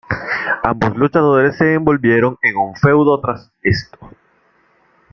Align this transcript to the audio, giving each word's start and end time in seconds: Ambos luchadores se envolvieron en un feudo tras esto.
Ambos 0.63 0.97
luchadores 0.97 1.57
se 1.59 1.75
envolvieron 1.75 2.35
en 2.41 2.55
un 2.57 2.75
feudo 2.75 3.21
tras 3.21 3.51
esto. 3.61 3.99